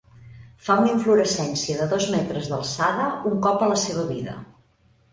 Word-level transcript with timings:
Fa 0.67 0.77
una 0.83 0.89
inflorescència 0.93 1.77
de 1.83 1.87
dos 1.93 2.09
metres 2.15 2.51
d'alçada 2.55 3.09
un 3.33 3.39
cop 3.47 3.67
a 3.67 3.73
la 3.77 3.81
seva 3.87 4.11
vida. 4.13 4.39